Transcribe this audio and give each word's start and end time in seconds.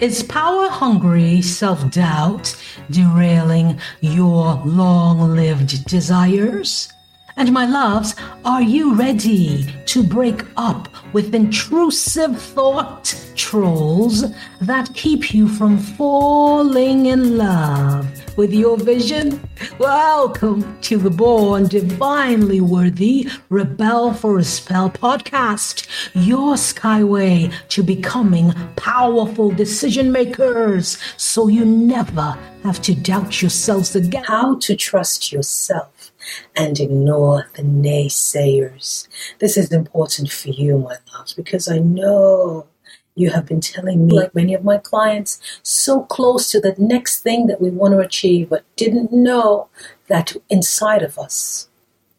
Is 0.00 0.22
power 0.22 0.68
hungry 0.68 1.42
self 1.42 1.90
doubt 1.90 2.54
derailing 2.88 3.80
your 4.00 4.62
long 4.64 5.34
lived 5.34 5.86
desires? 5.86 6.88
And 7.38 7.52
my 7.52 7.66
loves, 7.66 8.16
are 8.44 8.62
you 8.62 8.96
ready 8.96 9.64
to 9.86 10.02
break 10.02 10.44
up 10.56 10.88
with 11.12 11.36
intrusive 11.36 12.36
thought 12.36 13.14
trolls 13.36 14.24
that 14.60 14.92
keep 14.94 15.32
you 15.32 15.46
from 15.46 15.78
falling 15.78 17.06
in 17.06 17.38
love 17.38 18.08
with 18.36 18.52
your 18.52 18.76
vision? 18.76 19.40
Welcome 19.78 20.80
to 20.80 20.96
the 20.98 21.10
Born 21.10 21.68
Divinely 21.68 22.60
Worthy 22.60 23.30
Rebel 23.50 24.14
for 24.14 24.38
a 24.38 24.44
Spell 24.44 24.90
podcast, 24.90 25.86
your 26.14 26.54
skyway 26.54 27.54
to 27.68 27.84
becoming 27.84 28.52
powerful 28.74 29.52
decision 29.52 30.10
makers 30.10 30.98
so 31.16 31.46
you 31.46 31.64
never 31.64 32.36
have 32.64 32.82
to 32.82 32.96
doubt 32.96 33.40
yourselves 33.40 33.94
again. 33.94 34.24
How 34.24 34.56
to 34.56 34.74
trust 34.74 35.30
yourself 35.30 35.97
and 36.56 36.78
ignore 36.80 37.48
the 37.54 37.62
naysayers. 37.62 39.08
This 39.38 39.56
is 39.56 39.72
important 39.72 40.30
for 40.30 40.48
you, 40.48 40.78
my 40.78 40.96
loves, 41.12 41.34
because 41.34 41.68
I 41.68 41.78
know 41.78 42.66
you 43.14 43.30
have 43.30 43.46
been 43.46 43.60
telling 43.60 44.06
me, 44.06 44.14
like 44.14 44.34
many 44.34 44.54
of 44.54 44.64
my 44.64 44.78
clients, 44.78 45.40
so 45.62 46.02
close 46.04 46.50
to 46.50 46.60
the 46.60 46.74
next 46.78 47.20
thing 47.20 47.48
that 47.48 47.60
we 47.60 47.70
want 47.70 47.92
to 47.92 47.98
achieve, 47.98 48.48
but 48.48 48.64
didn't 48.76 49.12
know 49.12 49.68
that 50.06 50.36
inside 50.48 51.02
of 51.02 51.18
us, 51.18 51.68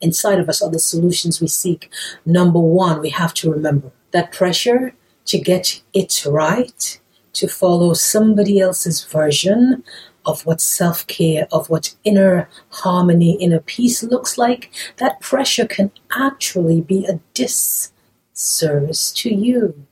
inside 0.02 0.40
of 0.40 0.50
us 0.50 0.62
are 0.62 0.70
the 0.70 0.80
solutions 0.80 1.40
we 1.40 1.48
seek. 1.48 1.90
Number 2.26 2.60
one, 2.60 3.00
we 3.00 3.10
have 3.10 3.34
to 3.36 3.52
remember 3.52 3.92
that 4.12 4.34
pressure 4.34 4.94
to 5.26 5.40
get 5.40 5.82
it 5.94 6.26
right, 6.26 7.00
to 7.34 7.48
follow 7.48 7.94
somebody 7.94 8.60
else's 8.60 9.04
version 9.04 9.84
of 10.26 10.46
what 10.46 10.62
self 10.62 11.06
care, 11.08 11.48
of 11.52 11.70
what 11.70 11.96
inner 12.04 12.50
harmony, 12.70 13.34
inner 13.34 13.60
peace 13.60 14.04
looks 14.04 14.38
like, 14.38 14.72
that 14.98 15.20
pressure 15.20 15.66
can 15.66 15.92
actually 16.12 16.82
be 16.82 17.06
a 17.06 17.20
disservice 17.34 19.12
to 19.14 19.34
you. 19.34 19.86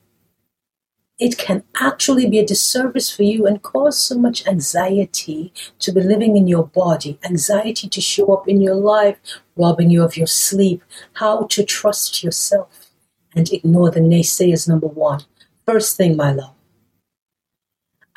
It 1.20 1.40
can 1.40 1.64
actually 1.82 2.30
be 2.30 2.38
a 2.38 2.46
disservice 2.46 3.10
for 3.10 3.24
you 3.24 3.48
and 3.48 3.64
cause 3.64 4.00
so 4.00 4.20
much 4.20 4.46
anxiety 4.46 5.52
to 5.80 5.92
be 5.92 6.02
living 6.02 6.38
in 6.38 6.48
your 6.48 6.68
body, 6.68 7.18
anxiety 7.24 7.90
to 7.90 8.02
show 8.02 8.32
up 8.34 8.48
in 8.48 8.62
your 8.62 8.76
life, 8.76 9.18
robbing 9.56 9.90
you 9.90 10.04
of 10.04 10.16
your 10.16 10.28
sleep, 10.28 10.84
how 11.14 11.46
to 11.48 11.64
trust 11.64 12.24
yourself 12.24 12.92
and 13.36 13.52
ignore 13.52 13.90
the 13.90 14.00
naysayers, 14.00 14.68
number 14.68 14.88
one. 14.88 15.22
First 15.66 15.98
thing, 15.98 16.16
my 16.16 16.32
love, 16.32 16.54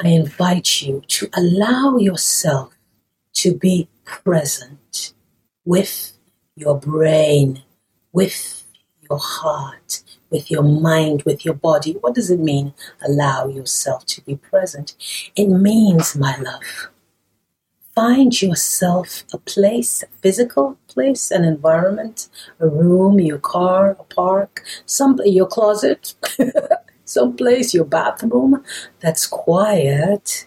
I 0.03 0.09
invite 0.09 0.81
you 0.83 1.03
to 1.09 1.29
allow 1.35 1.99
yourself 1.99 2.73
to 3.35 3.55
be 3.55 3.89
present 4.05 5.13
with 5.65 6.17
your 6.57 6.79
brain, 6.79 7.63
with 8.13 8.65
your 9.09 9.19
heart, 9.19 10.03
with 10.31 10.51
your 10.51 10.63
mind, 10.63 11.23
with 11.25 11.45
your 11.45 11.55
body. 11.55 11.93
What 12.01 12.15
does 12.15 12.31
it 12.31 12.41
mean? 12.41 12.73
Allow 13.07 13.49
yourself 13.49 14.07
to 14.07 14.23
be 14.23 14.37
present. 14.37 14.97
It 15.37 15.49
means, 15.49 16.17
my 16.17 16.37
love, 16.39 16.89
find 17.95 18.41
yourself 18.41 19.25
a 19.33 19.39
place, 19.39 20.03
a 20.03 20.07
physical 20.23 20.79
place, 20.89 21.31
an 21.31 21.45
environment, 21.45 22.29
a 22.59 22.67
room, 22.67 23.21
your 23.21 23.39
car, 23.39 23.97
a 23.99 24.05
park, 24.05 24.65
some 24.87 25.21
your 25.25 25.47
closet, 25.47 26.15
someplace, 27.11 27.75
your 27.75 27.85
bathroom, 27.85 28.65
that's 29.01 29.27
quiet 29.27 30.47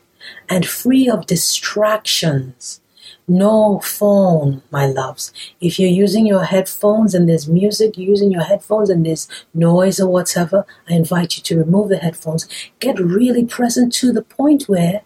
and 0.50 0.66
free 0.66 1.10
of 1.10 1.26
distractions. 1.26 2.82
No 3.28 3.80
phone, 3.80 4.64
my 4.72 4.86
loves. 4.86 5.32
If 5.62 5.80
you're 5.80 5.90
using 5.90 6.26
your 6.26 6.44
headphones 6.44 7.14
and 7.14 7.28
there's 7.28 7.48
music, 7.48 7.98
using 7.98 8.32
your 8.32 8.44
headphones 8.44 8.90
and 8.90 9.06
there's 9.06 9.28
noise 9.54 10.00
or 10.00 10.10
whatever, 10.10 10.66
I 10.90 10.94
invite 10.96 11.38
you 11.38 11.44
to 11.44 11.58
remove 11.58 11.90
the 11.90 11.98
headphones. 11.98 12.48
Get 12.80 13.00
really 13.00 13.46
present 13.46 13.94
to 13.94 14.12
the 14.12 14.24
point 14.24 14.64
where 14.64 15.02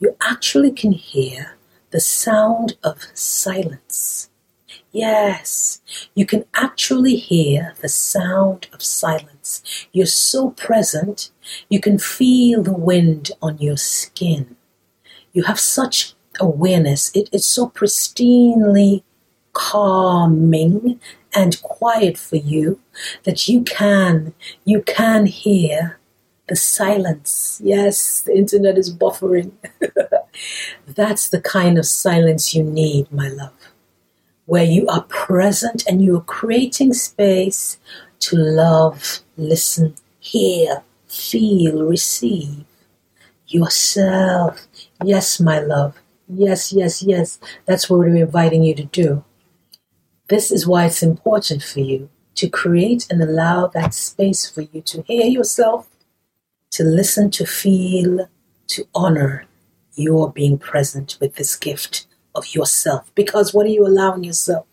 you 0.00 0.16
actually 0.20 0.72
can 0.72 0.92
hear 0.92 1.56
the 1.90 2.00
sound 2.00 2.76
of 2.82 3.06
silence. 3.14 4.29
Yes, 4.92 5.80
you 6.16 6.26
can 6.26 6.44
actually 6.54 7.14
hear 7.14 7.74
the 7.80 7.88
sound 7.88 8.66
of 8.72 8.82
silence. 8.82 9.62
You're 9.92 10.06
so 10.06 10.50
present, 10.50 11.30
you 11.68 11.80
can 11.80 11.98
feel 11.98 12.62
the 12.62 12.72
wind 12.72 13.30
on 13.40 13.58
your 13.58 13.76
skin. 13.76 14.56
You 15.32 15.44
have 15.44 15.60
such 15.60 16.14
awareness. 16.40 17.14
It 17.14 17.28
is 17.32 17.46
so 17.46 17.68
pristinely 17.68 19.04
calming 19.52 21.00
and 21.34 21.62
quiet 21.62 22.18
for 22.18 22.36
you 22.36 22.80
that 23.24 23.48
you 23.48 23.62
can 23.62 24.34
you 24.64 24.82
can 24.82 25.26
hear 25.26 25.98
the 26.48 26.56
silence. 26.56 27.60
Yes, 27.62 28.22
the 28.22 28.36
internet 28.36 28.76
is 28.76 28.92
buffering. 28.92 29.52
That's 30.86 31.28
the 31.28 31.40
kind 31.40 31.78
of 31.78 31.86
silence 31.86 32.54
you 32.54 32.64
need, 32.64 33.12
my 33.12 33.28
love 33.28 33.70
where 34.50 34.64
you 34.64 34.84
are 34.88 35.02
present 35.02 35.86
and 35.86 36.02
you 36.02 36.16
are 36.16 36.22
creating 36.22 36.92
space 36.92 37.78
to 38.18 38.34
love, 38.34 39.20
listen, 39.36 39.94
hear, 40.18 40.82
feel, 41.06 41.86
receive 41.86 42.64
yourself. 43.46 44.66
Yes, 45.04 45.38
my 45.38 45.60
love. 45.60 45.94
Yes, 46.28 46.72
yes, 46.72 47.00
yes. 47.00 47.38
That's 47.66 47.88
what 47.88 48.00
we're 48.00 48.16
inviting 48.16 48.64
you 48.64 48.74
to 48.74 48.82
do. 48.86 49.22
This 50.26 50.50
is 50.50 50.66
why 50.66 50.86
it's 50.86 51.00
important 51.00 51.62
for 51.62 51.78
you 51.78 52.10
to 52.34 52.48
create 52.48 53.06
and 53.08 53.22
allow 53.22 53.68
that 53.68 53.94
space 53.94 54.50
for 54.50 54.62
you 54.62 54.80
to 54.82 55.02
hear 55.02 55.26
yourself, 55.26 55.88
to 56.72 56.82
listen, 56.82 57.30
to 57.30 57.46
feel, 57.46 58.28
to 58.66 58.84
honor 58.96 59.46
your 59.94 60.32
being 60.32 60.58
present 60.58 61.18
with 61.20 61.36
this 61.36 61.54
gift 61.54 62.08
of 62.34 62.54
yourself. 62.54 63.10
Because 63.14 63.52
what 63.52 63.66
are 63.66 63.70
you 63.70 63.86
allowing 63.86 64.24
yourself? 64.24 64.66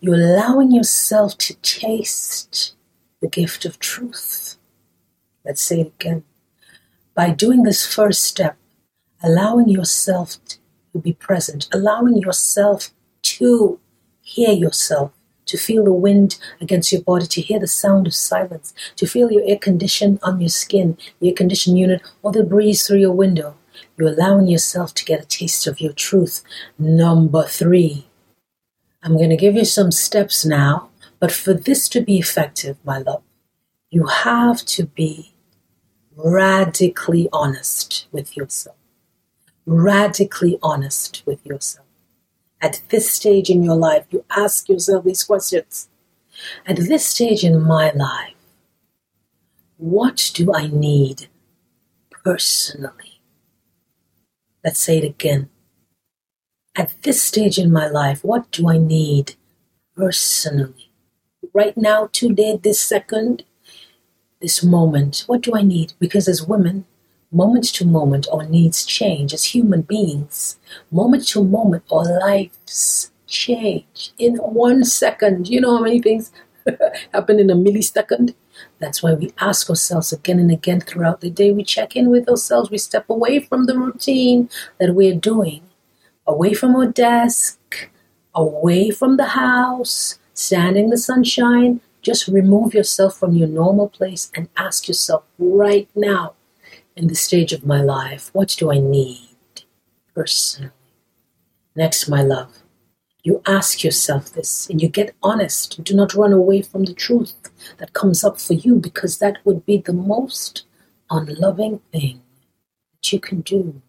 You're 0.00 0.14
allowing 0.14 0.72
yourself 0.72 1.36
to 1.38 1.54
taste 1.56 2.74
the 3.20 3.28
gift 3.28 3.64
of 3.64 3.78
truth. 3.78 4.56
Let's 5.44 5.62
say 5.62 5.80
it 5.80 5.92
again. 5.98 6.24
By 7.14 7.30
doing 7.30 7.62
this 7.62 7.86
first 7.86 8.22
step, 8.22 8.56
allowing 9.22 9.68
yourself 9.68 10.36
to 10.92 10.98
be 10.98 11.12
present, 11.12 11.68
allowing 11.72 12.18
yourself 12.18 12.90
to 13.22 13.80
hear 14.22 14.52
yourself, 14.52 15.12
to 15.46 15.56
feel 15.58 15.84
the 15.84 15.92
wind 15.92 16.38
against 16.60 16.92
your 16.92 17.02
body, 17.02 17.26
to 17.26 17.40
hear 17.40 17.58
the 17.58 17.66
sound 17.66 18.06
of 18.06 18.14
silence, 18.14 18.74
to 18.96 19.06
feel 19.06 19.30
your 19.30 19.42
air 19.46 19.58
condition 19.58 20.18
on 20.22 20.40
your 20.40 20.48
skin, 20.48 20.96
the 21.20 21.28
air 21.28 21.34
conditioned 21.34 21.78
unit, 21.78 22.02
or 22.22 22.32
the 22.32 22.44
breeze 22.44 22.86
through 22.86 22.98
your 22.98 23.12
window, 23.12 23.56
you're 23.96 24.08
allowing 24.08 24.46
yourself 24.46 24.94
to 24.94 25.04
get 25.04 25.22
a 25.22 25.26
taste 25.26 25.66
of 25.66 25.80
your 25.80 25.92
truth. 25.92 26.42
Number 26.78 27.44
three, 27.44 28.06
I'm 29.02 29.16
going 29.16 29.30
to 29.30 29.36
give 29.36 29.54
you 29.54 29.64
some 29.64 29.90
steps 29.90 30.44
now, 30.44 30.90
but 31.20 31.30
for 31.30 31.54
this 31.54 31.88
to 31.90 32.00
be 32.00 32.18
effective, 32.18 32.76
my 32.84 32.98
love, 32.98 33.22
you 33.90 34.06
have 34.06 34.64
to 34.64 34.86
be 34.86 35.34
radically 36.16 37.28
honest 37.32 38.06
with 38.12 38.36
yourself. 38.36 38.76
Radically 39.66 40.58
honest 40.62 41.22
with 41.26 41.44
yourself. 41.46 41.86
At 42.60 42.82
this 42.88 43.10
stage 43.10 43.50
in 43.50 43.62
your 43.62 43.76
life, 43.76 44.06
you 44.10 44.24
ask 44.30 44.68
yourself 44.68 45.04
these 45.04 45.22
questions. 45.22 45.88
At 46.66 46.76
this 46.76 47.06
stage 47.06 47.44
in 47.44 47.62
my 47.62 47.90
life, 47.92 48.34
what 49.76 50.30
do 50.34 50.52
I 50.54 50.68
need 50.68 51.28
personally? 52.10 53.13
Let's 54.64 54.80
say 54.80 54.98
it 54.98 55.04
again. 55.04 55.50
At 56.74 57.02
this 57.02 57.22
stage 57.22 57.58
in 57.58 57.70
my 57.70 57.86
life, 57.86 58.24
what 58.24 58.50
do 58.50 58.68
I 58.68 58.78
need 58.78 59.34
personally? 59.94 60.90
Right 61.52 61.76
now, 61.76 62.08
today, 62.10 62.58
this 62.60 62.80
second, 62.80 63.44
this 64.40 64.64
moment, 64.64 65.24
what 65.26 65.42
do 65.42 65.52
I 65.54 65.62
need? 65.62 65.92
Because 65.98 66.26
as 66.26 66.42
women, 66.42 66.86
moment 67.30 67.64
to 67.74 67.84
moment, 67.84 68.26
our 68.32 68.44
needs 68.44 68.84
change. 68.86 69.34
As 69.34 69.44
human 69.44 69.82
beings, 69.82 70.58
moment 70.90 71.28
to 71.28 71.44
moment, 71.44 71.84
our 71.92 72.04
lives 72.20 73.12
change 73.26 74.12
in 74.18 74.36
one 74.36 74.84
second. 74.84 75.48
You 75.48 75.60
know 75.60 75.76
how 75.76 75.82
many 75.82 76.00
things 76.00 76.32
happen 77.12 77.38
in 77.38 77.50
a 77.50 77.54
millisecond? 77.54 78.34
That's 78.78 79.02
why 79.02 79.14
we 79.14 79.32
ask 79.38 79.70
ourselves 79.70 80.12
again 80.12 80.38
and 80.38 80.50
again 80.50 80.80
throughout 80.80 81.20
the 81.20 81.30
day. 81.30 81.52
We 81.52 81.64
check 81.64 81.96
in 81.96 82.10
with 82.10 82.28
ourselves. 82.28 82.70
We 82.70 82.78
step 82.78 83.08
away 83.08 83.40
from 83.40 83.66
the 83.66 83.78
routine 83.78 84.50
that 84.78 84.94
we're 84.94 85.14
doing, 85.14 85.62
away 86.26 86.54
from 86.54 86.76
our 86.76 86.86
desk, 86.86 87.90
away 88.34 88.90
from 88.90 89.16
the 89.16 89.28
house, 89.28 90.18
standing 90.34 90.84
in 90.84 90.90
the 90.90 90.98
sunshine. 90.98 91.80
Just 92.02 92.28
remove 92.28 92.74
yourself 92.74 93.16
from 93.16 93.34
your 93.34 93.48
normal 93.48 93.88
place 93.88 94.30
and 94.34 94.48
ask 94.56 94.88
yourself 94.88 95.24
right 95.38 95.88
now 95.94 96.34
in 96.96 97.08
this 97.08 97.20
stage 97.20 97.52
of 97.52 97.66
my 97.66 97.80
life? 97.80 98.30
What 98.32 98.54
do 98.58 98.70
I 98.70 98.78
need 98.78 99.36
personally? 100.14 100.72
Next, 101.76 102.08
my 102.08 102.22
love, 102.22 102.62
you 103.24 103.40
ask 103.46 103.82
yourself 103.82 104.34
this 104.34 104.68
and 104.68 104.82
you 104.82 104.88
get 104.88 105.16
honest. 105.22 105.82
Do 105.82 105.94
not 105.94 106.12
run 106.14 106.32
away 106.32 106.60
from 106.60 106.84
the 106.84 106.92
truth 106.92 107.34
that 107.78 107.94
comes 107.94 108.22
up 108.22 108.38
for 108.38 108.52
you 108.52 108.76
because 108.76 109.18
that 109.18 109.38
would 109.44 109.64
be 109.64 109.78
the 109.78 109.94
most 109.94 110.64
unloving 111.10 111.80
thing 111.90 112.20
that 112.92 113.12
you 113.12 113.18
can 113.18 113.40
do. 113.40 113.80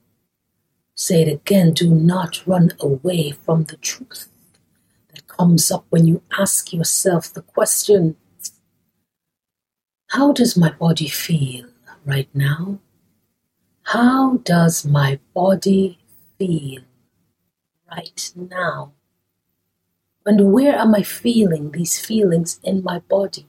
Say 0.95 1.21
it 1.21 1.27
again 1.27 1.73
do 1.73 1.93
not 1.93 2.47
run 2.47 2.71
away 2.79 3.31
from 3.31 3.65
the 3.65 3.75
truth 3.75 4.29
that 5.13 5.27
comes 5.27 5.69
up 5.69 5.85
when 5.89 6.07
you 6.07 6.21
ask 6.39 6.71
yourself 6.71 7.33
the 7.33 7.41
question 7.41 8.15
How 10.07 10.31
does 10.31 10.55
my 10.55 10.71
body 10.71 11.09
feel 11.09 11.65
right 12.05 12.29
now? 12.33 12.79
How 13.83 14.37
does 14.37 14.85
my 14.85 15.19
body 15.33 15.99
feel 16.39 16.83
right 17.91 18.31
now? 18.33 18.93
And 20.25 20.51
where 20.51 20.75
am 20.75 20.95
I 20.95 21.03
feeling 21.03 21.71
these 21.71 22.03
feelings 22.03 22.59
in 22.63 22.83
my 22.83 22.99
body? 22.99 23.45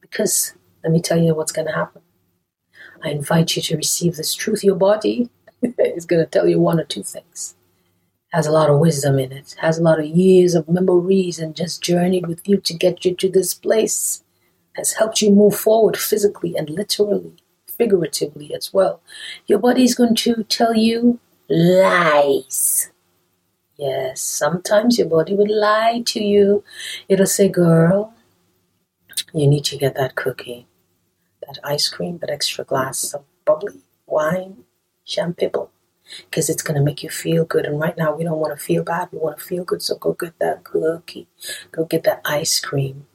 Because 0.00 0.54
let 0.82 0.92
me 0.92 1.00
tell 1.00 1.18
you 1.18 1.34
what's 1.34 1.52
going 1.52 1.68
to 1.68 1.74
happen. 1.74 2.02
I 3.04 3.10
invite 3.10 3.54
you 3.54 3.62
to 3.62 3.76
receive 3.76 4.16
this 4.16 4.34
truth. 4.34 4.64
Your 4.64 4.74
body 4.74 5.30
is 5.62 6.06
going 6.06 6.24
to 6.24 6.30
tell 6.30 6.48
you 6.48 6.58
one 6.58 6.80
or 6.80 6.84
two 6.84 7.04
things. 7.04 7.54
Has 8.32 8.46
a 8.46 8.52
lot 8.52 8.68
of 8.68 8.78
wisdom 8.78 9.18
in 9.18 9.32
it, 9.32 9.54
has 9.60 9.78
a 9.78 9.82
lot 9.82 10.00
of 10.00 10.06
years 10.06 10.54
of 10.54 10.68
memories, 10.68 11.38
and 11.38 11.56
just 11.56 11.82
journeyed 11.82 12.26
with 12.26 12.46
you 12.46 12.58
to 12.58 12.74
get 12.74 13.04
you 13.04 13.14
to 13.14 13.28
this 13.30 13.54
place. 13.54 14.22
Has 14.74 14.94
helped 14.94 15.22
you 15.22 15.32
move 15.32 15.56
forward 15.56 15.96
physically 15.96 16.54
and 16.56 16.68
literally, 16.68 17.36
figuratively 17.66 18.52
as 18.54 18.72
well. 18.72 19.00
Your 19.46 19.58
body 19.60 19.84
is 19.84 19.94
going 19.94 20.14
to 20.16 20.42
tell 20.44 20.74
you 20.74 21.20
lies. 21.48 22.90
Yes, 23.78 24.20
sometimes 24.20 24.98
your 24.98 25.08
body 25.08 25.34
will 25.34 25.60
lie 25.60 26.02
to 26.06 26.22
you. 26.22 26.64
It'll 27.08 27.26
say, 27.26 27.48
girl, 27.48 28.12
you 29.32 29.46
need 29.46 29.64
to 29.66 29.78
get 29.78 29.94
that 29.94 30.16
cookie, 30.16 30.66
that 31.46 31.58
ice 31.64 31.88
cream, 31.88 32.18
that 32.18 32.30
extra 32.30 32.64
glass 32.64 33.14
of 33.14 33.24
bubbly 33.44 33.82
wine, 34.06 34.64
champagne, 35.04 35.52
because 36.24 36.50
it's 36.50 36.62
going 36.62 36.76
to 36.76 36.84
make 36.84 37.02
you 37.04 37.10
feel 37.10 37.44
good. 37.44 37.66
And 37.66 37.78
right 37.80 37.96
now, 37.96 38.16
we 38.16 38.24
don't 38.24 38.38
want 38.40 38.58
to 38.58 38.64
feel 38.64 38.82
bad. 38.82 39.10
We 39.12 39.18
want 39.18 39.38
to 39.38 39.44
feel 39.44 39.64
good. 39.64 39.82
So 39.82 39.96
go 39.96 40.12
get 40.14 40.38
that 40.40 40.64
cookie, 40.64 41.28
go 41.70 41.84
get 41.84 42.04
that 42.04 42.22
ice 42.24 42.60
cream. 42.60 43.06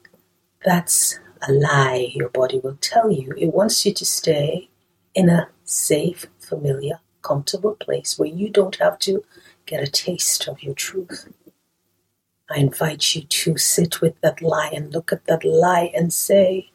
That's 0.64 1.20
a 1.46 1.52
lie 1.52 2.12
your 2.14 2.30
body 2.30 2.58
will 2.58 2.78
tell 2.80 3.10
you. 3.12 3.34
It 3.36 3.52
wants 3.52 3.84
you 3.84 3.92
to 3.94 4.04
stay 4.06 4.70
in 5.14 5.28
a 5.28 5.48
safe, 5.64 6.26
familiar, 6.38 7.00
comfortable 7.24 7.74
place 7.74 8.18
where 8.18 8.28
you 8.28 8.48
don't 8.50 8.76
have 8.76 8.98
to 9.00 9.24
get 9.66 9.82
a 9.82 9.90
taste 9.90 10.46
of 10.46 10.62
your 10.62 10.74
truth. 10.74 11.28
I 12.50 12.58
invite 12.58 13.14
you 13.14 13.22
to 13.22 13.56
sit 13.56 14.00
with 14.00 14.20
that 14.20 14.42
lie 14.42 14.70
and 14.72 14.92
look 14.92 15.12
at 15.12 15.24
that 15.24 15.44
lie 15.44 15.90
and 15.94 16.12
say, 16.12 16.70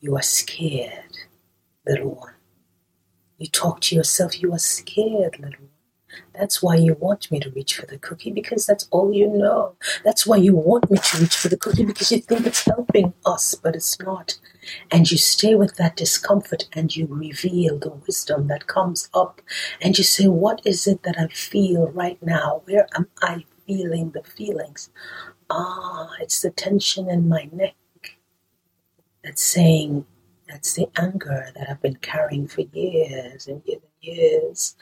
You 0.00 0.16
are 0.16 0.22
scared, 0.22 1.16
little 1.86 2.14
one. 2.14 2.34
You 3.38 3.46
talk 3.48 3.80
to 3.82 3.96
yourself, 3.96 4.40
You 4.40 4.52
are 4.52 4.58
scared, 4.58 5.38
little 5.40 5.60
one. 5.60 5.69
That's 6.34 6.62
why 6.62 6.76
you 6.76 6.94
want 6.94 7.30
me 7.30 7.40
to 7.40 7.50
reach 7.50 7.74
for 7.76 7.86
the 7.86 7.98
cookie 7.98 8.30
because 8.32 8.66
that's 8.66 8.88
all 8.90 9.12
you 9.12 9.28
know. 9.28 9.74
That's 10.04 10.26
why 10.26 10.36
you 10.36 10.54
want 10.54 10.90
me 10.90 10.98
to 10.98 11.18
reach 11.18 11.36
for 11.36 11.48
the 11.48 11.56
cookie 11.56 11.84
because 11.84 12.10
you 12.12 12.18
think 12.18 12.46
it's 12.46 12.64
helping 12.64 13.14
us, 13.26 13.54
but 13.54 13.74
it's 13.74 13.98
not. 14.00 14.38
And 14.90 15.10
you 15.10 15.18
stay 15.18 15.54
with 15.54 15.76
that 15.76 15.96
discomfort 15.96 16.68
and 16.72 16.94
you 16.96 17.06
reveal 17.06 17.78
the 17.78 17.90
wisdom 17.90 18.48
that 18.48 18.66
comes 18.66 19.08
up. 19.14 19.40
And 19.80 19.96
you 19.98 20.04
say, 20.04 20.28
What 20.28 20.60
is 20.64 20.86
it 20.86 21.02
that 21.02 21.16
I 21.18 21.28
feel 21.28 21.88
right 21.88 22.22
now? 22.22 22.62
Where 22.64 22.86
am 22.96 23.08
I 23.22 23.44
feeling 23.66 24.10
the 24.10 24.22
feelings? 24.22 24.90
Ah, 25.50 26.10
it's 26.20 26.40
the 26.40 26.50
tension 26.50 27.10
in 27.10 27.28
my 27.28 27.48
neck 27.52 27.74
that's 29.24 29.42
saying, 29.42 30.06
that's 30.48 30.74
the 30.74 30.88
anger 30.96 31.48
that 31.54 31.70
I've 31.70 31.82
been 31.82 31.96
carrying 31.96 32.48
for 32.48 32.62
years 32.62 33.46
and 33.46 33.62
years 33.64 33.82
and 33.82 34.16
years. 34.16 34.76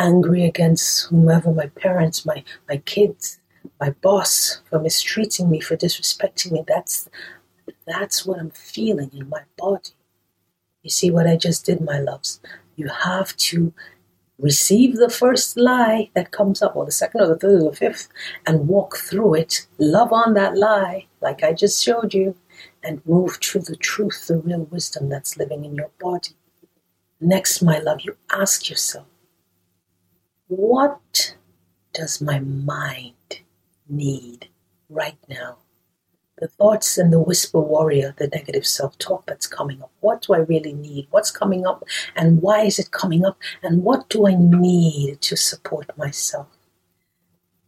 Angry 0.00 0.46
against 0.46 1.08
whomever, 1.08 1.52
my 1.52 1.66
parents, 1.66 2.24
my, 2.24 2.42
my 2.70 2.78
kids, 2.78 3.38
my 3.78 3.90
boss 3.90 4.62
for 4.70 4.78
mistreating 4.80 5.50
me, 5.50 5.60
for 5.60 5.76
disrespecting 5.76 6.52
me. 6.52 6.64
That's 6.66 7.06
that's 7.86 8.24
what 8.24 8.38
I'm 8.40 8.50
feeling 8.50 9.10
in 9.12 9.28
my 9.28 9.42
body. 9.58 9.90
You 10.82 10.90
see 10.90 11.10
what 11.10 11.26
I 11.26 11.36
just 11.36 11.66
did, 11.66 11.82
my 11.82 11.98
loves? 11.98 12.40
You 12.76 12.88
have 12.88 13.36
to 13.48 13.74
receive 14.38 14.96
the 14.96 15.10
first 15.10 15.58
lie 15.58 16.10
that 16.14 16.30
comes 16.30 16.62
up, 16.62 16.76
or 16.76 16.86
the 16.86 16.92
second, 16.92 17.20
or 17.20 17.28
the 17.28 17.36
third, 17.36 17.62
or 17.62 17.70
the 17.70 17.76
fifth, 17.76 18.08
and 18.46 18.68
walk 18.68 18.96
through 18.96 19.34
it, 19.34 19.66
love 19.76 20.12
on 20.12 20.32
that 20.34 20.56
lie, 20.56 21.06
like 21.20 21.42
I 21.44 21.52
just 21.52 21.84
showed 21.84 22.14
you, 22.14 22.34
and 22.82 23.06
move 23.06 23.38
through 23.42 23.62
the 23.62 23.76
truth, 23.76 24.26
the 24.28 24.38
real 24.38 24.64
wisdom 24.64 25.10
that's 25.10 25.36
living 25.36 25.64
in 25.66 25.74
your 25.74 25.90
body. 26.00 26.34
Next, 27.20 27.60
my 27.60 27.78
love, 27.78 28.00
you 28.00 28.16
ask 28.32 28.70
yourself, 28.70 29.06
what 30.50 31.36
does 31.92 32.20
my 32.20 32.40
mind 32.40 33.40
need 33.88 34.48
right 34.88 35.18
now? 35.28 35.58
the 36.40 36.48
thoughts 36.48 36.98
and 36.98 37.12
the 37.12 37.20
whisper 37.20 37.60
warrior, 37.60 38.14
the 38.16 38.28
negative 38.28 38.66
self 38.66 38.96
talk 38.98 39.26
that's 39.26 39.46
coming 39.46 39.82
up. 39.82 39.92
What 40.00 40.22
do 40.22 40.32
I 40.32 40.38
really 40.38 40.72
need? 40.72 41.06
What's 41.10 41.30
coming 41.30 41.66
up? 41.66 41.84
And 42.16 42.42
why 42.42 42.62
is 42.62 42.78
it 42.78 42.90
coming 42.90 43.24
up? 43.24 43.38
And 43.62 43.84
what 43.84 44.08
do 44.08 44.26
I 44.26 44.34
need 44.34 45.20
to 45.20 45.36
support 45.36 45.96
myself? 45.96 46.48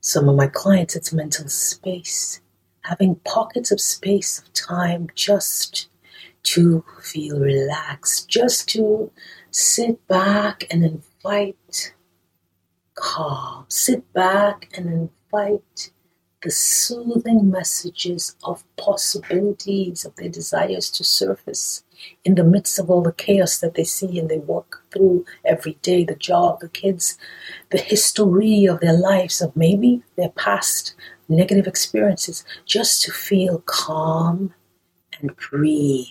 Some 0.00 0.28
of 0.28 0.36
my 0.36 0.46
clients, 0.48 0.96
it's 0.96 1.12
mental 1.12 1.48
space, 1.48 2.40
having 2.82 3.16
pockets 3.24 3.70
of 3.70 3.80
space, 3.80 4.38
of 4.40 4.52
time 4.54 5.08
just 5.14 5.88
to 6.44 6.84
feel 7.00 7.38
relaxed, 7.38 8.28
just 8.28 8.68
to 8.70 9.12
sit 9.50 10.04
back 10.08 10.64
and 10.70 10.82
invite 10.82 11.92
calm, 12.94 13.64
sit 13.68 14.12
back 14.12 14.68
and 14.76 14.86
invite 14.86 15.90
the 16.42 16.50
soothing 16.50 17.50
messages 17.50 18.36
of 18.42 18.64
possibilities 18.76 20.04
of 20.04 20.14
their 20.16 20.28
desires 20.28 20.90
to 20.90 21.04
surface 21.04 21.84
in 22.24 22.34
the 22.34 22.44
midst 22.44 22.78
of 22.80 22.90
all 22.90 23.02
the 23.02 23.12
chaos 23.12 23.58
that 23.58 23.74
they 23.74 23.84
see 23.84 24.18
and 24.18 24.28
they 24.28 24.38
walk 24.38 24.82
through 24.90 25.24
every 25.44 25.74
day 25.82 26.04
the 26.04 26.16
job, 26.16 26.58
the 26.60 26.68
kids, 26.68 27.16
the 27.70 27.78
history 27.78 28.64
of 28.66 28.80
their 28.80 28.92
lives, 28.92 29.40
of 29.40 29.56
maybe 29.56 30.02
their 30.16 30.30
past 30.30 30.94
negative 31.28 31.68
experiences, 31.68 32.44
just 32.66 33.02
to 33.02 33.12
feel 33.12 33.58
calm 33.66 34.52
and 35.20 35.36
breathe 35.36 36.06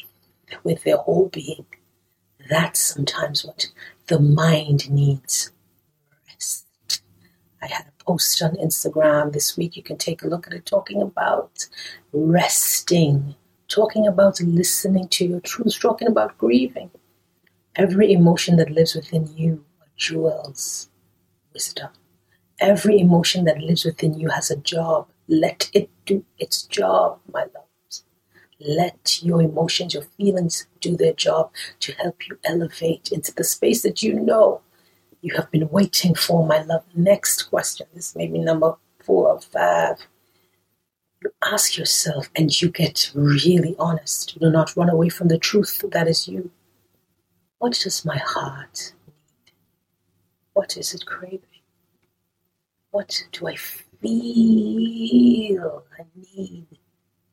with 0.63 0.83
their 0.83 0.97
whole 0.97 1.27
being. 1.27 1.65
That's 2.49 2.79
sometimes 2.79 3.45
what 3.45 3.67
the 4.07 4.19
mind 4.19 4.89
needs. 4.89 5.51
I 7.61 7.67
had 7.67 7.85
a 7.87 8.03
post 8.03 8.41
on 8.41 8.55
Instagram 8.55 9.33
this 9.33 9.55
week. 9.55 9.77
You 9.77 9.83
can 9.83 9.97
take 9.97 10.23
a 10.23 10.27
look 10.27 10.47
at 10.47 10.53
it 10.53 10.65
talking 10.65 11.01
about 11.01 11.67
resting, 12.11 13.35
talking 13.67 14.07
about 14.07 14.41
listening 14.41 15.07
to 15.09 15.25
your 15.25 15.39
truth, 15.41 15.79
talking 15.79 16.07
about 16.07 16.37
grieving. 16.37 16.89
Every 17.75 18.11
emotion 18.11 18.57
that 18.57 18.71
lives 18.71 18.95
within 18.95 19.29
you 19.35 19.63
jewels, 19.95 20.89
wisdom. 21.53 21.89
Every 22.59 22.99
emotion 22.99 23.45
that 23.45 23.59
lives 23.59 23.85
within 23.85 24.19
you 24.19 24.29
has 24.29 24.51
a 24.51 24.57
job. 24.57 25.07
Let 25.27 25.69
it 25.73 25.89
do 26.05 26.25
its 26.37 26.63
job, 26.63 27.19
my 27.31 27.41
loves. 27.41 28.03
Let 28.59 29.23
your 29.23 29.41
emotions, 29.41 29.93
your 29.93 30.03
feelings 30.03 30.67
do 30.79 30.97
their 30.97 31.13
job 31.13 31.51
to 31.79 31.93
help 31.93 32.27
you 32.27 32.37
elevate 32.43 33.11
into 33.11 33.33
the 33.33 33.43
space 33.43 33.83
that 33.83 34.03
you 34.03 34.19
know 34.19 34.61
you 35.21 35.35
have 35.35 35.51
been 35.51 35.69
waiting 35.69 36.15
for, 36.15 36.45
my 36.45 36.63
love. 36.63 36.83
Next 36.95 37.43
question. 37.43 37.87
This 37.93 38.15
may 38.15 38.27
be 38.27 38.39
number 38.39 38.75
four 39.03 39.29
or 39.29 39.41
five. 39.41 39.97
You 41.23 41.31
ask 41.43 41.77
yourself 41.77 42.29
and 42.35 42.61
you 42.61 42.69
get 42.69 43.11
really 43.13 43.75
honest. 43.77 44.33
You 44.33 44.39
Do 44.41 44.51
not 44.51 44.75
run 44.75 44.89
away 44.89 45.09
from 45.09 45.27
the 45.27 45.37
truth 45.37 45.83
that 45.91 46.07
is 46.07 46.27
you. 46.27 46.49
What 47.59 47.73
does 47.73 48.03
my 48.03 48.17
heart 48.17 48.93
need? 49.05 49.53
What 50.53 50.75
is 50.77 50.95
it 50.95 51.05
craving? 51.05 51.41
What 52.89 53.23
do 53.31 53.47
I 53.47 53.55
feel 53.55 55.83
I 55.99 56.05
need? 56.35 56.65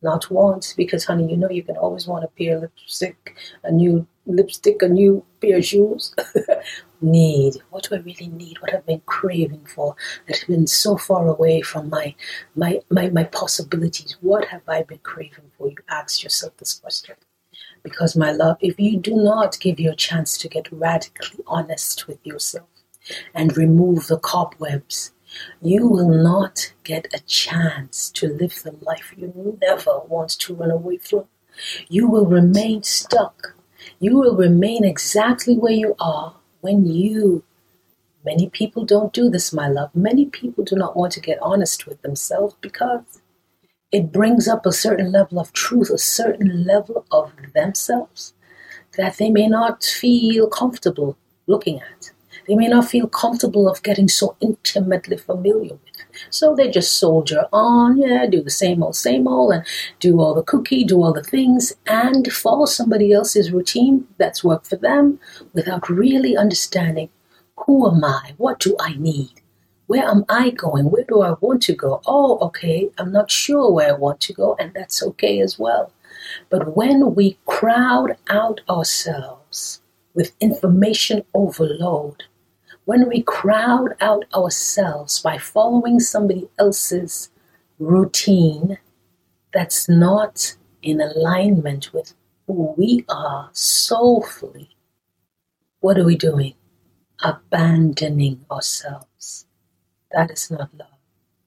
Not 0.02 0.30
want, 0.30 0.74
because 0.76 1.06
honey, 1.06 1.28
you 1.28 1.36
know 1.36 1.50
you 1.50 1.64
can 1.64 1.76
always 1.76 2.06
want 2.06 2.24
a 2.24 2.28
pair 2.28 2.56
of 2.56 2.62
lipstick, 2.62 3.36
a 3.64 3.72
new 3.72 4.06
lipstick, 4.28 4.82
a 4.82 4.88
new 4.88 5.24
pair 5.40 5.58
of 5.58 5.64
shoes. 5.64 6.14
need? 7.00 7.56
What 7.70 7.84
do 7.84 7.96
I 7.96 7.98
really 7.98 8.28
need? 8.28 8.58
What 8.60 8.74
I've 8.74 8.86
been 8.86 9.02
craving 9.06 9.66
for 9.66 9.96
that 10.26 10.38
has 10.38 10.44
been 10.44 10.66
so 10.66 10.96
far 10.96 11.26
away 11.28 11.62
from 11.62 11.88
my, 11.90 12.14
my, 12.54 12.80
my, 12.90 13.08
my 13.10 13.24
possibilities? 13.24 14.16
What 14.20 14.46
have 14.46 14.62
I 14.68 14.82
been 14.82 14.98
craving 14.98 15.50
for? 15.56 15.68
You 15.68 15.76
ask 15.88 16.22
yourself 16.22 16.56
this 16.56 16.74
question. 16.74 17.16
Because, 17.82 18.16
my 18.16 18.32
love, 18.32 18.56
if 18.60 18.78
you 18.78 18.98
do 18.98 19.16
not 19.16 19.58
give 19.60 19.80
your 19.80 19.94
chance 19.94 20.36
to 20.38 20.48
get 20.48 20.70
radically 20.72 21.42
honest 21.46 22.06
with 22.06 22.24
yourself 22.24 22.68
and 23.34 23.56
remove 23.56 24.08
the 24.08 24.18
cobwebs, 24.18 25.12
you 25.62 25.86
will 25.86 26.08
not 26.08 26.72
get 26.84 27.06
a 27.14 27.20
chance 27.20 28.10
to 28.10 28.28
live 28.28 28.62
the 28.62 28.74
life 28.80 29.14
you 29.16 29.58
never 29.60 30.00
want 30.00 30.30
to 30.30 30.54
run 30.54 30.70
away 30.70 30.98
from. 30.98 31.24
You 31.88 32.08
will 32.08 32.26
remain 32.26 32.82
stuck. 32.82 33.54
You 34.00 34.16
will 34.16 34.36
remain 34.36 34.84
exactly 34.84 35.56
where 35.56 35.72
you 35.72 35.96
are 35.98 36.36
when 36.60 36.86
you. 36.86 37.42
Many 38.24 38.48
people 38.48 38.84
don't 38.84 39.12
do 39.12 39.28
this, 39.28 39.52
my 39.52 39.68
love. 39.68 39.90
Many 39.94 40.26
people 40.26 40.64
do 40.64 40.76
not 40.76 40.96
want 40.96 41.12
to 41.14 41.20
get 41.20 41.38
honest 41.42 41.86
with 41.86 42.00
themselves 42.02 42.54
because 42.60 43.20
it 43.90 44.12
brings 44.12 44.46
up 44.46 44.66
a 44.66 44.72
certain 44.72 45.10
level 45.10 45.40
of 45.40 45.52
truth, 45.52 45.90
a 45.90 45.98
certain 45.98 46.64
level 46.64 47.06
of 47.10 47.32
themselves 47.54 48.34
that 48.96 49.16
they 49.16 49.30
may 49.30 49.48
not 49.48 49.82
feel 49.82 50.48
comfortable 50.48 51.16
looking 51.46 51.80
at. 51.80 52.10
They 52.46 52.54
may 52.54 52.68
not 52.68 52.88
feel 52.88 53.08
comfortable 53.08 53.68
of 53.68 53.82
getting 53.82 54.08
so 54.08 54.36
intimately 54.40 55.16
familiar 55.16 55.74
with. 55.74 55.97
So 56.30 56.54
they 56.54 56.70
just 56.70 56.96
soldier 56.96 57.46
on, 57.52 57.98
yeah, 57.98 58.26
do 58.26 58.42
the 58.42 58.50
same 58.50 58.82
old, 58.82 58.96
same 58.96 59.28
old, 59.28 59.52
and 59.52 59.64
do 60.00 60.20
all 60.20 60.34
the 60.34 60.42
cookie, 60.42 60.84
do 60.84 61.02
all 61.02 61.12
the 61.12 61.22
things, 61.22 61.74
and 61.86 62.32
follow 62.32 62.66
somebody 62.66 63.12
else's 63.12 63.52
routine 63.52 64.06
that's 64.18 64.44
worked 64.44 64.66
for 64.66 64.76
them 64.76 65.20
without 65.52 65.88
really 65.88 66.36
understanding 66.36 67.08
who 67.66 67.90
am 67.90 68.04
I? 68.04 68.34
What 68.36 68.60
do 68.60 68.76
I 68.80 68.94
need? 68.94 69.40
Where 69.86 70.04
am 70.04 70.24
I 70.28 70.50
going? 70.50 70.90
Where 70.90 71.04
do 71.04 71.22
I 71.22 71.34
want 71.40 71.62
to 71.62 71.74
go? 71.74 72.00
Oh, 72.06 72.38
okay, 72.40 72.90
I'm 72.98 73.10
not 73.10 73.30
sure 73.30 73.72
where 73.72 73.88
I 73.88 73.98
want 73.98 74.20
to 74.22 74.32
go, 74.32 74.54
and 74.58 74.72
that's 74.74 75.02
okay 75.02 75.40
as 75.40 75.58
well. 75.58 75.92
But 76.50 76.76
when 76.76 77.14
we 77.14 77.38
crowd 77.46 78.16
out 78.28 78.60
ourselves 78.68 79.80
with 80.14 80.36
information 80.40 81.24
overload, 81.34 82.24
when 82.88 83.06
we 83.06 83.20
crowd 83.20 83.94
out 84.00 84.24
ourselves 84.34 85.20
by 85.20 85.36
following 85.36 86.00
somebody 86.00 86.48
else's 86.58 87.28
routine 87.78 88.78
that's 89.52 89.90
not 89.90 90.56
in 90.80 90.98
alignment 90.98 91.92
with 91.92 92.14
who 92.46 92.72
we 92.78 93.04
are 93.10 93.50
soulfully, 93.52 94.70
what 95.80 95.98
are 95.98 96.04
we 96.06 96.16
doing? 96.16 96.54
Abandoning 97.22 98.46
ourselves. 98.50 99.44
That 100.12 100.30
is 100.30 100.50
not 100.50 100.70
love. 100.74 100.88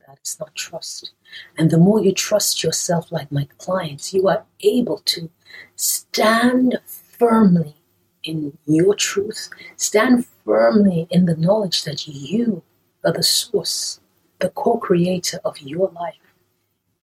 That 0.05 0.19
is 0.23 0.37
not 0.39 0.53
trust. 0.53 1.11
And 1.57 1.71
the 1.71 1.79
more 1.79 2.03
you 2.03 2.13
trust 2.13 2.63
yourself, 2.63 3.11
like 3.11 3.31
my 3.31 3.47
clients, 3.57 4.13
you 4.13 4.27
are 4.27 4.45
able 4.59 4.99
to 5.05 5.27
stand 5.75 6.79
firmly 6.85 7.77
in 8.23 8.55
your 8.67 8.93
truth, 8.93 9.49
stand 9.75 10.27
firmly 10.51 11.07
in 11.09 11.27
the 11.27 11.37
knowledge 11.37 11.85
that 11.85 12.05
you 12.09 12.61
are 13.05 13.13
the 13.13 13.23
source, 13.23 14.01
the 14.39 14.49
co 14.49 14.77
creator 14.77 15.39
of 15.45 15.57
your 15.61 15.89
life. 15.91 16.27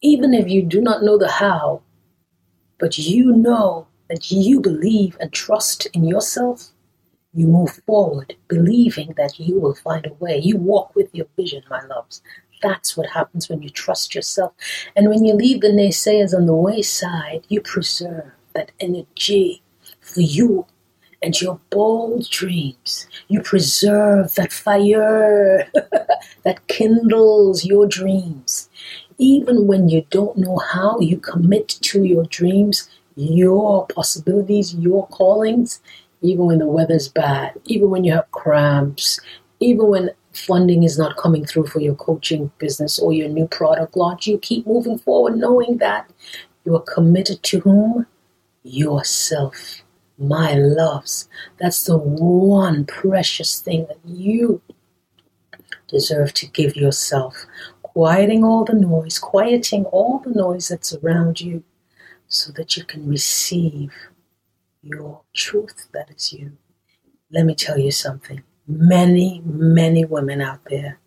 Even 0.02 0.34
if 0.34 0.46
you 0.50 0.62
do 0.62 0.82
not 0.82 1.02
know 1.02 1.16
the 1.16 1.30
how, 1.30 1.80
but 2.78 2.98
you 2.98 3.32
know 3.32 3.86
that 4.10 4.30
you 4.30 4.60
believe 4.60 5.16
and 5.18 5.32
trust 5.32 5.86
in 5.94 6.04
yourself, 6.04 6.72
you 7.32 7.46
move 7.46 7.80
forward 7.86 8.36
believing 8.48 9.14
that 9.16 9.40
you 9.40 9.58
will 9.58 9.74
find 9.74 10.04
a 10.04 10.12
way. 10.22 10.36
You 10.36 10.58
walk 10.58 10.94
with 10.94 11.08
your 11.14 11.26
vision, 11.34 11.62
my 11.70 11.82
loves. 11.86 12.20
That's 12.60 12.98
what 12.98 13.08
happens 13.08 13.48
when 13.48 13.62
you 13.62 13.70
trust 13.70 14.14
yourself. 14.14 14.52
And 14.94 15.08
when 15.08 15.24
you 15.24 15.32
leave 15.32 15.62
the 15.62 15.68
naysayers 15.68 16.34
on 16.36 16.44
the 16.44 16.54
wayside, 16.54 17.46
you 17.48 17.62
preserve 17.62 18.30
that 18.54 18.72
energy 18.78 19.62
for 20.02 20.20
you 20.20 20.66
and 21.22 21.40
your 21.40 21.58
bold 21.70 22.28
dreams. 22.30 23.06
You 23.28 23.40
preserve 23.42 24.34
that 24.34 24.52
fire 24.52 25.68
that 26.44 26.66
kindles 26.68 27.64
your 27.64 27.86
dreams. 27.86 28.68
Even 29.18 29.66
when 29.66 29.88
you 29.88 30.06
don't 30.10 30.38
know 30.38 30.58
how, 30.58 31.00
you 31.00 31.18
commit 31.18 31.68
to 31.68 32.04
your 32.04 32.24
dreams, 32.24 32.88
your 33.16 33.86
possibilities, 33.88 34.74
your 34.74 35.08
callings, 35.08 35.80
even 36.22 36.46
when 36.46 36.58
the 36.58 36.66
weather's 36.66 37.08
bad, 37.08 37.58
even 37.64 37.90
when 37.90 38.04
you 38.04 38.12
have 38.12 38.30
cramps, 38.30 39.18
even 39.60 39.88
when 39.88 40.10
funding 40.32 40.84
is 40.84 40.98
not 40.98 41.16
coming 41.16 41.44
through 41.44 41.66
for 41.66 41.80
your 41.80 41.94
coaching 41.96 42.50
business 42.58 42.98
or 42.98 43.12
your 43.12 43.28
new 43.28 43.46
product 43.48 43.96
launch, 43.96 44.26
you 44.26 44.38
keep 44.38 44.66
moving 44.66 44.98
forward 44.98 45.36
knowing 45.36 45.78
that 45.78 46.08
you 46.64 46.76
are 46.76 46.82
committed 46.82 47.42
to 47.42 47.60
whom? 47.60 48.06
Yourself. 48.62 49.82
My 50.18 50.54
loves. 50.54 51.28
That's 51.58 51.84
the 51.84 51.96
one 51.96 52.84
precious 52.84 53.60
thing 53.60 53.86
that 53.86 54.00
you 54.04 54.60
deserve 55.86 56.34
to 56.34 56.46
give 56.46 56.76
yourself. 56.76 57.46
Quieting 57.82 58.44
all 58.44 58.64
the 58.64 58.74
noise, 58.74 59.18
quieting 59.18 59.84
all 59.86 60.18
the 60.18 60.30
noise 60.30 60.68
that's 60.68 60.92
around 60.94 61.40
you 61.40 61.62
so 62.28 62.52
that 62.52 62.76
you 62.76 62.84
can 62.84 63.08
receive 63.08 63.92
your 64.82 65.22
truth 65.34 65.88
that 65.92 66.10
is 66.10 66.32
you. 66.32 66.52
Let 67.30 67.46
me 67.46 67.54
tell 67.54 67.78
you 67.78 67.90
something. 67.90 68.42
Many, 68.66 69.42
many 69.44 70.04
women 70.04 70.40
out 70.40 70.60
there, 70.68 70.98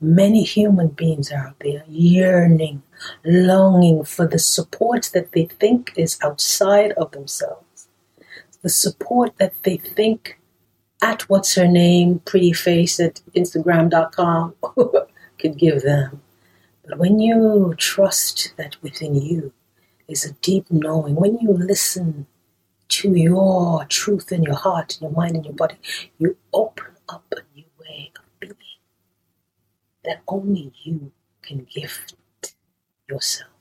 many 0.00 0.42
human 0.42 0.88
beings 0.88 1.30
are 1.30 1.48
out 1.48 1.60
there 1.60 1.84
yearning, 1.88 2.82
longing 3.24 4.04
for 4.04 4.26
the 4.26 4.38
support 4.38 5.10
that 5.14 5.32
they 5.32 5.46
think 5.46 5.92
is 5.96 6.18
outside 6.22 6.92
of 6.92 7.12
themselves. 7.12 7.65
The 8.66 8.70
support 8.70 9.38
that 9.38 9.52
they 9.62 9.76
think 9.76 10.40
at 11.00 11.30
what's 11.30 11.54
her 11.54 11.68
name, 11.68 12.18
pretty 12.24 12.52
face 12.52 12.98
at 12.98 13.22
Instagram.com 13.32 14.56
could 15.38 15.56
give 15.56 15.82
them. 15.82 16.20
But 16.84 16.98
when 16.98 17.20
you 17.20 17.76
trust 17.78 18.54
that 18.56 18.74
within 18.82 19.14
you 19.14 19.52
is 20.08 20.24
a 20.24 20.32
deep 20.32 20.66
knowing, 20.68 21.14
when 21.14 21.38
you 21.38 21.52
listen 21.52 22.26
to 22.88 23.14
your 23.14 23.84
truth 23.84 24.32
in 24.32 24.42
your 24.42 24.56
heart, 24.56 24.98
in 24.98 25.04
your 25.04 25.16
mind, 25.16 25.36
in 25.36 25.44
your 25.44 25.54
body, 25.54 25.76
you 26.18 26.36
open 26.52 26.86
up 27.08 27.24
a 27.30 27.42
new 27.56 27.70
way 27.78 28.10
of 28.16 28.40
being 28.40 28.56
that 30.04 30.22
only 30.26 30.72
you 30.82 31.12
can 31.40 31.68
gift 31.72 32.16
yourself. 33.08 33.55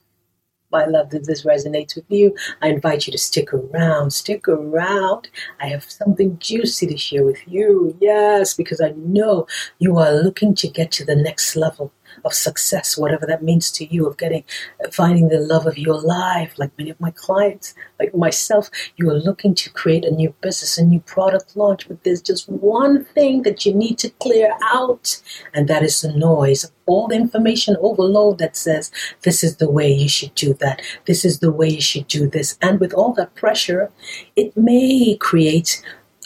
My 0.76 0.84
love, 0.88 1.14
if 1.14 1.24
this 1.24 1.46
resonates 1.46 1.96
with 1.96 2.04
you, 2.10 2.36
I 2.62 2.68
invite 2.68 3.08
you 3.08 3.12
to 3.12 3.18
stick 3.18 3.54
around. 3.54 4.12
Stick 4.12 4.46
around. 4.50 5.30
I 5.62 5.68
have 5.68 5.86
something 5.86 6.38
juicy 6.40 6.86
to 6.88 6.98
share 6.98 7.24
with 7.24 7.40
you. 7.48 7.98
Yes, 8.02 8.54
because 8.54 8.82
I 8.82 8.90
know 8.98 9.48
you 9.80 9.98
are 9.98 10.12
looking 10.12 10.54
to 10.56 10.68
get 10.68 10.92
to 10.92 11.06
the 11.06 11.16
next 11.16 11.56
level 11.56 11.94
of 12.26 12.34
success, 12.34 12.98
whatever 12.98 13.26
that 13.26 13.44
means 13.44 13.72
to 13.72 13.86
you, 13.94 14.08
of 14.08 14.18
getting, 14.18 14.44
finding 14.92 15.30
the 15.30 15.40
love 15.40 15.66
of 15.68 15.78
your 15.78 16.02
life, 16.02 16.54
like 16.58 16.72
many 16.78 16.90
of 16.90 17.00
my 17.00 17.12
clients, 17.12 17.76
like 18.00 18.14
myself, 18.16 18.70
you 18.98 19.10
are 19.10 19.14
looking 19.14 19.54
to 19.56 19.70
create 19.70 20.04
a 20.04 20.12
new 20.12 20.34
business, 20.42 20.78
a 20.78 20.84
new 20.84 21.00
product 21.02 21.56
launch, 21.56 21.88
but 21.88 22.04
there's 22.04 22.22
just 22.22 22.50
one 22.50 23.06
thing 23.06 23.44
that 23.44 23.66
you 23.66 23.74
need 23.74 23.98
to 24.00 24.10
clear 24.10 24.52
out, 24.64 25.22
and 25.54 25.68
that 25.68 25.84
is 25.84 26.02
the 26.02 26.12
noise. 26.12 26.64
Of 26.64 26.72
all 26.88 27.08
the 27.08 27.16
information 27.16 27.78
overload 27.80 28.38
that 28.40 28.56
says 28.56 28.92
this 29.22 29.44
is 29.44 29.58
the 29.58 29.70
way 29.70 29.92
you 29.92 30.10
should 30.10 30.36
do 30.36 30.54
that, 30.56 30.82
this 31.06 31.24
is 31.24 31.40
the 31.40 31.52
way 31.52 31.70
you 31.70 31.82
should 31.82 32.08
do 32.08 32.28
this. 32.28 32.58
And 32.62 32.80
with 32.80 32.94
all 32.94 33.14
that 33.14 33.36
pressure, 33.36 33.92
it 34.36 34.56
may 34.58 35.16
create 35.20 35.82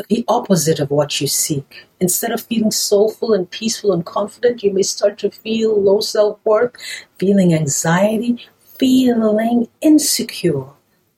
the 0.07 0.23
opposite 0.27 0.79
of 0.79 0.91
what 0.91 1.19
you 1.19 1.27
seek. 1.27 1.87
Instead 1.99 2.31
of 2.31 2.41
feeling 2.41 2.71
soulful 2.71 3.33
and 3.33 3.49
peaceful 3.49 3.91
and 3.91 4.05
confident, 4.05 4.63
you 4.63 4.71
may 4.71 4.83
start 4.83 5.17
to 5.19 5.31
feel 5.31 5.81
low 5.81 5.99
self 5.99 6.39
worth, 6.45 6.73
feeling 7.17 7.53
anxiety, 7.53 8.47
feeling 8.77 9.67
insecure 9.81 10.65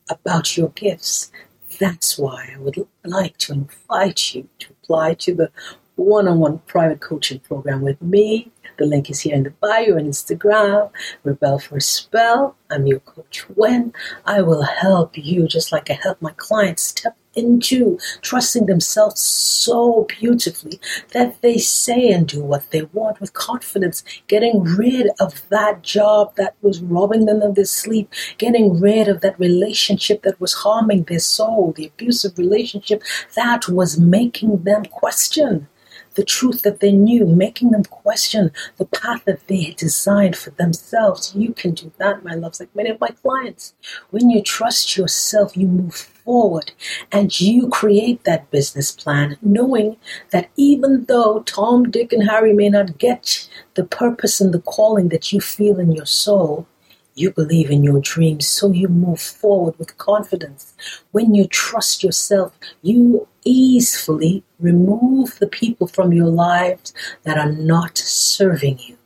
about 0.10 0.58
your 0.58 0.70
gifts. 0.70 1.32
That's 1.80 2.18
why 2.18 2.54
I 2.56 2.60
would 2.60 2.76
like 3.06 3.38
to 3.40 3.54
invite 3.54 4.36
you 4.36 4.48
to 4.60 4.68
apply 4.84 5.14
to 5.16 5.36
the 5.36 5.52
one 5.96 6.28
on 6.28 6.40
one 6.40 6.60
private 6.60 7.02
coaching 7.02 7.40
program 7.40 7.82
with 7.82 8.02
me. 8.02 8.52
The 8.78 8.86
link 8.86 9.10
is 9.10 9.20
here 9.20 9.36
in 9.36 9.44
the 9.44 9.52
bio 9.52 9.96
and 9.96 10.10
Instagram. 10.10 10.90
Rebel 11.24 11.60
for 11.60 11.78
a 11.78 11.82
Spell. 11.82 12.56
I'm 12.72 12.88
your 12.88 13.00
coach 13.02 13.46
Wen 13.56 13.94
I 14.26 14.42
will 14.42 14.64
help 14.64 15.18
you 15.18 15.48
just 15.48 15.72
like 15.72 15.90
I 15.90 16.00
help 16.02 16.22
my 16.22 16.34
clients 16.38 16.84
step 16.84 17.16
into 17.36 17.98
trusting 18.22 18.66
themselves 18.66 19.22
so 19.22 20.06
beautifully 20.10 20.80
that 21.14 21.42
they 21.42 21.58
say 21.58 22.12
and 22.12 22.28
do 22.28 22.44
what 22.44 22.70
they 22.72 22.84
want 22.94 23.20
with 23.20 23.34
confidence, 23.34 24.04
getting 24.28 24.64
rid 24.64 25.10
of 25.20 25.48
that 25.50 25.82
job 25.82 26.36
that 26.36 26.56
was 26.62 26.82
robbing 26.82 27.26
them 27.26 27.42
of 27.42 27.56
their 27.56 27.66
sleep, 27.66 28.12
getting 28.38 28.80
rid 28.80 29.08
of 29.08 29.22
that 29.22 29.40
relationship 29.40 30.24
that 30.24 30.40
was 30.40 30.54
harming 30.54 31.04
their 31.04 31.20
soul, 31.20 31.74
the 31.76 31.88
abusive 31.88 32.38
relationship 32.38 33.04
that 33.36 33.68
was 33.68 34.00
making 34.00 34.64
them 34.64 34.86
question 34.86 35.68
the 36.16 36.26
truth 36.26 36.62
that 36.64 36.80
they 36.80 36.92
knew, 36.92 37.26
making 37.26 37.72
them 37.72 37.84
question 37.84 38.52
the 38.78 38.86
path 38.86 39.26
that 39.26 39.48
they 39.48 39.64
had 39.64 39.76
designed 39.76 40.36
for 40.36 40.52
themselves. 40.52 41.34
You 41.36 41.54
can 41.54 41.74
do 41.74 41.92
that, 41.98 42.24
my 42.24 42.34
loves, 42.34 42.60
like 42.60 42.76
many 42.76 42.90
of 42.90 43.00
my 43.00 43.10
clients. 43.10 43.74
When 44.10 44.30
you 44.30 44.42
trust 44.42 44.98
yourself, 44.98 45.56
you 45.56 45.68
move 45.68 45.96
forward 45.96 46.72
and 47.12 47.40
you 47.40 47.70
create 47.70 48.24
that 48.24 48.50
business 48.52 48.92
plan, 48.92 49.38
knowing 49.42 49.98
that 50.32 50.50
even 50.56 51.06
though 51.06 51.42
Tom, 51.44 51.90
Dick, 51.90 52.14
and 52.14 52.30
Harry 52.30 52.54
may 52.54 52.70
not 52.70 52.98
get 52.98 53.48
the 53.76 53.84
purpose 53.84 54.42
and 54.42 54.54
the 54.54 54.62
calling 54.62 55.10
that 55.10 55.32
you 55.32 55.42
feel 55.42 55.80
in 55.80 55.92
your 55.92 56.06
soul, 56.06 56.68
you 57.16 57.32
believe 57.32 57.70
in 57.70 57.84
your 57.84 58.00
dreams, 58.00 58.48
so 58.48 58.72
you 58.72 58.88
move 58.88 59.20
forward 59.20 59.78
with 59.78 59.98
confidence. 59.98 60.74
When 61.12 61.36
you 61.36 61.46
trust 61.48 62.04
yourself, 62.04 62.58
you 62.82 63.28
easily 63.44 64.44
remove 64.60 65.40
the 65.40 65.48
people 65.48 65.88
from 65.88 66.14
your 66.14 66.28
lives 66.28 66.94
that 67.24 67.38
are 67.38 67.52
not 67.52 67.98
serving 67.98 68.80
you. 68.80 68.98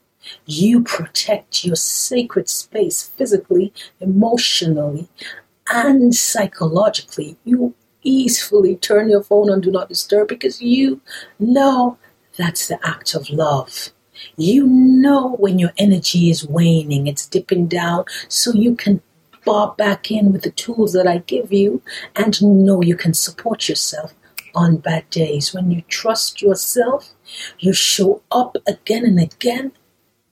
You 0.45 0.83
protect 0.83 1.63
your 1.63 1.75
sacred 1.75 2.49
space 2.49 3.03
physically, 3.03 3.73
emotionally, 3.99 5.07
and 5.71 6.13
psychologically. 6.13 7.37
You 7.43 7.75
easily 8.03 8.75
turn 8.75 9.09
your 9.09 9.23
phone 9.23 9.49
on 9.49 9.61
Do 9.61 9.71
Not 9.71 9.89
Disturb 9.89 10.27
because 10.27 10.61
you 10.61 11.01
know 11.39 11.97
that's 12.37 12.67
the 12.67 12.79
act 12.85 13.13
of 13.15 13.29
love. 13.29 13.91
You 14.37 14.67
know 14.67 15.35
when 15.37 15.59
your 15.59 15.71
energy 15.77 16.29
is 16.29 16.47
waning, 16.47 17.07
it's 17.07 17.27
dipping 17.27 17.67
down, 17.67 18.05
so 18.27 18.53
you 18.53 18.75
can 18.75 19.01
bob 19.45 19.77
back 19.77 20.09
in 20.11 20.33
with 20.33 20.41
the 20.41 20.51
tools 20.51 20.93
that 20.93 21.07
I 21.07 21.19
give 21.19 21.53
you 21.53 21.81
and 22.15 22.41
know 22.41 22.81
you 22.81 22.97
can 22.97 23.13
support 23.13 23.69
yourself 23.69 24.13
on 24.55 24.77
bad 24.77 25.09
days. 25.09 25.53
When 25.53 25.69
you 25.71 25.81
trust 25.87 26.41
yourself, 26.41 27.13
you 27.59 27.73
show 27.73 28.23
up 28.31 28.57
again 28.67 29.05
and 29.05 29.19
again, 29.19 29.71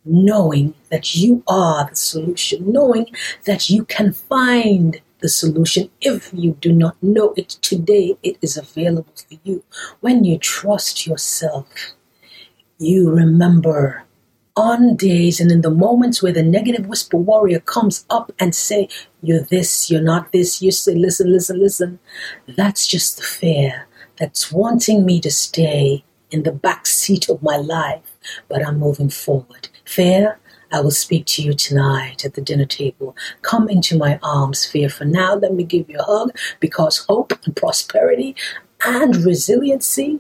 knowing 0.06 0.74
that 0.90 1.16
you 1.16 1.44
are 1.48 1.88
the 1.90 1.96
solution, 1.96 2.72
knowing 2.72 3.06
that 3.46 3.70
you 3.70 3.86
can 3.86 4.12
find 4.14 5.00
the 5.20 5.30
solution. 5.30 5.90
If 6.02 6.32
you 6.34 6.58
do 6.60 6.74
not 6.74 7.02
know 7.02 7.34
it 7.38 7.50
today, 7.50 8.18
it 8.24 8.38
is 8.42 8.58
available 8.58 9.14
for 9.16 9.38
you. 9.44 9.64
When 10.02 10.26
you 10.26 10.38
trust 10.38 11.08
yourself, 11.08 11.68
you 12.78 13.10
remember 13.10 14.04
on 14.56 14.96
days 14.96 15.40
and 15.40 15.52
in 15.52 15.62
the 15.62 15.70
moments 15.70 16.22
where 16.22 16.32
the 16.32 16.44
negative 16.44 16.86
whisper 16.88 17.18
warrior 17.18 17.60
comes 17.60 18.06
up 18.10 18.32
and 18.40 18.54
say 18.54 18.88
you're 19.22 19.42
this 19.42 19.90
you're 19.90 20.02
not 20.02 20.32
this 20.32 20.62
you 20.62 20.72
say 20.72 20.94
listen 20.94 21.32
listen 21.32 21.60
listen 21.60 22.00
that's 22.56 22.86
just 22.86 23.18
the 23.18 23.24
fear 23.24 23.88
that's 24.18 24.52
wanting 24.52 25.06
me 25.06 25.20
to 25.20 25.32
stay 25.32 26.04
in 26.30 26.44
the 26.44 26.52
back 26.52 26.86
seat 26.86 27.30
of 27.30 27.42
my 27.42 27.58
life 27.58 28.18
but 28.48 28.66
i'm 28.66 28.78
moving 28.78 29.10
forward 29.10 29.70
fear 29.86 30.38
I 30.72 30.82
will 30.82 30.92
speak 30.92 31.28
to 31.28 31.44
you 31.44 31.54
tonight 31.54 32.26
at 32.26 32.34
the 32.34 32.42
dinner 32.42 32.66
table. 32.66 33.16
Come 33.44 33.70
into 33.70 33.96
my 33.96 34.20
arms, 34.24 34.66
fear. 34.66 34.90
For 34.90 35.06
now, 35.06 35.36
let 35.36 35.54
me 35.54 35.64
give 35.64 35.88
you 35.88 36.00
a 36.00 36.04
hug 36.04 36.36
because 36.60 37.06
hope 37.08 37.32
and 37.46 37.56
prosperity 37.56 38.36
and 38.84 39.18
resiliency 39.18 40.20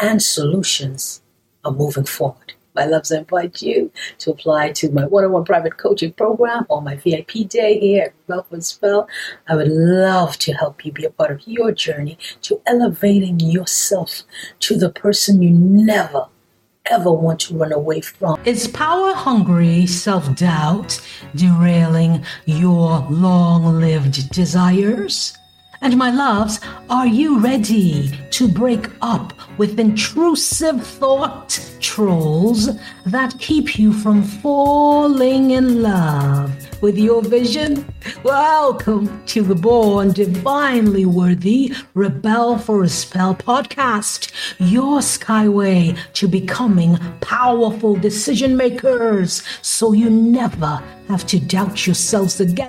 and 0.00 0.20
solutions 0.20 1.22
are 1.64 1.72
moving 1.72 2.04
forward. 2.04 2.54
My 2.74 2.84
loves, 2.84 3.10
I 3.10 3.18
invite 3.18 3.62
you 3.62 3.90
to 4.18 4.30
apply 4.30 4.72
to 4.72 4.90
my 4.92 5.04
one 5.04 5.24
on 5.24 5.32
one 5.32 5.44
private 5.44 5.76
coaching 5.76 6.12
program 6.12 6.66
or 6.68 6.80
my 6.80 6.96
VIP 6.96 7.48
day 7.48 7.78
here 7.80 8.04
at 8.04 8.14
Rebel 8.28 8.44
for 8.44 8.56
a 8.56 8.62
Spell. 8.62 9.08
I 9.48 9.56
would 9.56 9.68
love 9.68 10.38
to 10.38 10.52
help 10.52 10.84
you 10.84 10.92
be 10.92 11.04
a 11.04 11.10
part 11.10 11.32
of 11.32 11.46
your 11.46 11.72
journey 11.72 12.16
to 12.42 12.60
elevating 12.66 13.40
yourself 13.40 14.22
to 14.60 14.76
the 14.76 14.90
person 14.90 15.42
you 15.42 15.50
never 15.50 16.26
ever 16.86 17.12
want 17.12 17.40
to 17.40 17.56
run 17.56 17.72
away 17.72 18.00
from. 18.00 18.40
Is 18.44 18.68
power 18.68 19.14
hungry 19.14 19.86
self 19.86 20.34
doubt 20.34 21.00
derailing 21.34 22.24
your 22.46 23.06
long 23.10 23.80
lived 23.80 24.30
desires? 24.30 25.36
And 25.82 25.96
my 25.96 26.10
loves, 26.10 26.60
are 26.90 27.06
you 27.06 27.38
ready 27.38 28.10
to 28.32 28.46
break 28.46 28.90
up 29.00 29.32
with 29.56 29.80
intrusive 29.80 30.86
thought 30.86 31.58
trolls 31.80 32.68
that 33.06 33.38
keep 33.38 33.78
you 33.78 33.90
from 33.90 34.22
falling 34.22 35.52
in 35.52 35.80
love 35.80 36.82
with 36.82 36.98
your 36.98 37.22
vision? 37.22 37.90
Welcome 38.22 39.24
to 39.28 39.40
the 39.40 39.54
Born 39.54 40.12
Divinely 40.12 41.06
Worthy 41.06 41.72
Rebel 41.94 42.58
for 42.58 42.82
a 42.82 42.88
Spell 42.88 43.34
podcast, 43.34 44.32
your 44.58 44.98
skyway 44.98 45.96
to 46.12 46.28
becoming 46.28 46.98
powerful 47.22 47.96
decision 47.96 48.54
makers 48.54 49.42
so 49.62 49.94
you 49.94 50.10
never 50.10 50.82
have 51.08 51.26
to 51.28 51.40
doubt 51.40 51.86
yourselves 51.86 52.38
again. 52.38 52.68